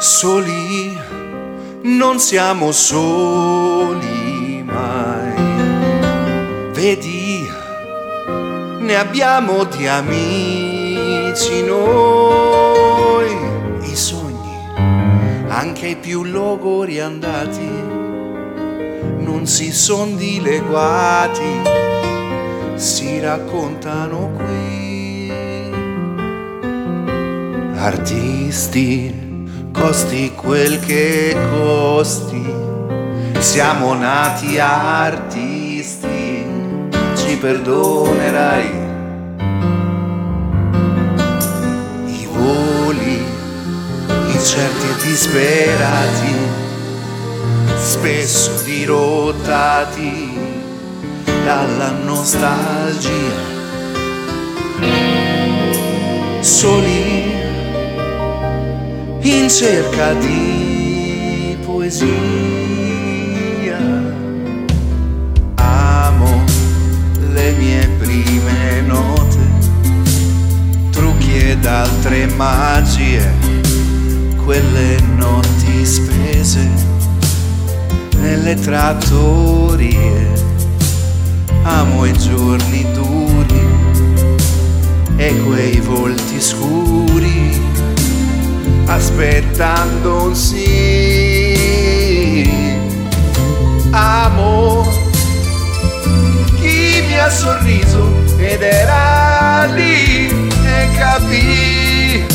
Soli, 0.00 0.96
non 1.82 2.20
siamo 2.20 2.70
soli 2.70 4.62
mai. 4.64 5.34
Vedi, 6.72 7.44
ne 8.78 8.94
abbiamo 8.94 9.64
di 9.64 9.88
amici 9.88 11.64
noi. 11.64 13.36
I 13.90 13.96
sogni, 13.96 14.70
anche 15.48 15.88
i 15.88 15.96
più 15.96 16.22
logori 16.22 17.00
andati, 17.00 17.68
non 19.18 19.46
si 19.46 19.72
son 19.72 20.16
dileguati, 20.16 21.60
si 22.76 23.18
raccontano 23.18 24.30
qui. 24.36 25.32
Artisti 27.74 29.26
costi 29.78 30.32
quel 30.34 30.80
che 30.80 31.36
costi, 31.50 32.52
siamo 33.38 33.94
nati 33.94 34.58
artisti, 34.58 36.44
ci 37.14 37.36
perdonerai. 37.36 38.70
I 42.06 42.28
voli 42.32 43.24
incerti 44.32 44.86
e 44.86 45.02
disperati, 45.02 46.34
spesso 47.76 48.50
dirottati 48.64 50.36
dalla 51.44 51.92
nostalgia. 52.02 53.56
Soli 56.40 57.17
in 59.22 59.48
cerca 59.48 60.14
di 60.14 61.56
poesia. 61.64 62.06
Amo 65.56 66.44
le 67.32 67.52
mie 67.52 67.88
prime 67.98 68.80
note, 68.82 69.38
trucchi 70.90 71.50
ed 71.50 71.66
altre 71.66 72.26
magie, 72.36 73.32
quelle 74.44 75.00
notti 75.16 75.84
spese 75.84 76.68
nelle 78.20 78.54
trattorie. 78.54 80.46
Amo 81.62 82.04
i 82.06 82.12
giorni 82.12 82.86
duri 82.92 83.66
e 85.16 85.36
quei 85.42 85.80
volti 85.80 86.40
scuri 86.40 87.60
aspettando 88.88 90.24
un 90.24 90.34
sì. 90.34 91.56
Amo 93.90 94.86
chi 96.56 97.04
mi 97.06 97.18
ha 97.18 97.30
sorriso 97.30 98.24
ed 98.36 98.62
era 98.62 99.64
lì 99.72 100.28
e 100.28 100.88
capì 100.96 102.26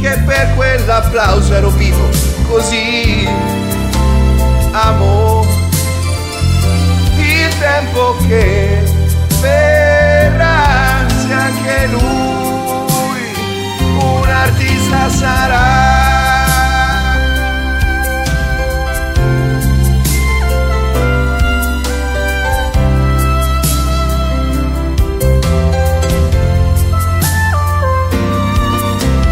che 0.00 0.18
per 0.26 0.52
quell'applauso 0.54 1.54
ero 1.54 1.70
vivo 1.70 2.08
così. 2.48 3.26
Amo 4.72 5.46
il 7.16 7.58
tempo 7.58 8.16
che 8.26 8.73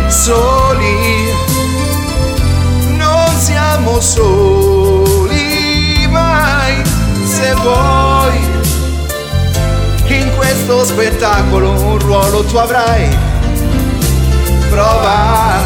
Soli, 0.09 1.33
non 2.97 3.37
siamo 3.39 3.99
soli 3.99 6.07
mai, 6.09 6.81
se 7.25 7.55
vuoi, 7.55 8.39
in 10.07 10.31
questo 10.37 10.85
spettacolo 10.85 11.73
un 11.73 11.99
ruolo 11.99 12.45
tu 12.45 12.57
avrai 12.57 13.32
prova. 14.73 15.61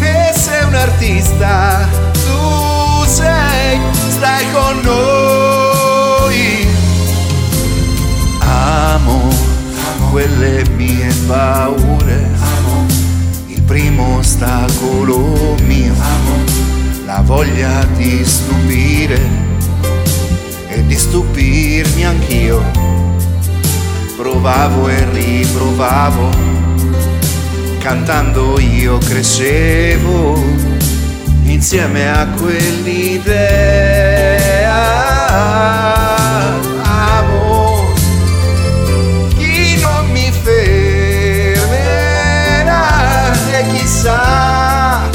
E 0.00 0.32
sei 0.34 0.64
un 0.64 0.74
artista 0.74 1.88
tu 2.12 3.04
sei 3.06 3.80
stai 4.08 4.44
con 4.52 4.80
noi. 4.82 6.66
Amo, 8.40 9.30
quelle 10.10 10.62
mie 10.76 11.10
paure. 11.26 12.28
Amo 12.38 12.86
il 13.46 13.62
primo 13.62 14.18
ostacolo 14.18 15.56
mio. 15.62 15.94
Amo 15.94 16.44
la 17.06 17.22
voglia 17.22 17.86
di 17.96 18.22
stupire 18.26 19.18
e 20.68 20.84
di 20.84 20.96
stupirmi 20.96 22.04
anch'io. 22.04 22.62
Provavo 24.16 24.88
e 24.88 25.08
riprovavo 25.12 26.67
cantando 27.88 28.60
io 28.60 28.98
crescevo 28.98 30.38
insieme 31.44 32.10
a 32.10 32.26
quell'idea. 32.36 33.26
Amo 36.82 37.90
chi 39.38 39.80
non 39.80 40.10
mi 40.10 40.30
fermerà 40.30 41.72
chissà 43.72 45.08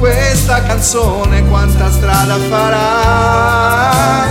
questa 0.00 0.62
canzone 0.64 1.46
quanta 1.46 1.92
strada 1.92 2.36
farà 2.48 4.26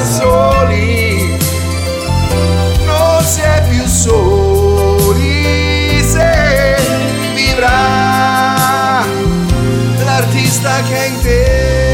está 10.59 10.83
quem 10.83 11.17
tem. 11.21 11.88